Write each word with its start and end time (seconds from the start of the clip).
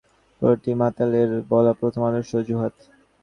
প্রতিটি 0.41 0.71
মাতালের 0.81 1.29
বলা 1.49 1.71
প্রথম 1.79 2.01
আদর্শ 2.09 2.31
অজুহাত! 2.35 2.73